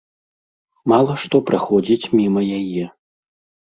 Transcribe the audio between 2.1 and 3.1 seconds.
міма яе.